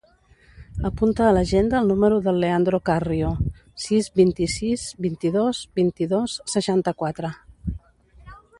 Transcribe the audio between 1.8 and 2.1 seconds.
el